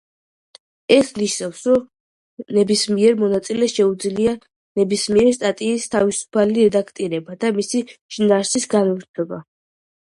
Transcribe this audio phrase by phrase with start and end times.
[0.93, 4.33] ეს ნიშნავს, რომ ნებისმიერ მონაწილეს შეუძლია
[4.81, 9.45] ნებისმიერი სტატიის თავისუფალი რედაქტირება და მისი შინაარსის განვრცობა.